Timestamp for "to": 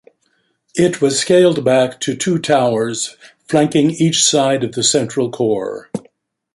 1.99-2.15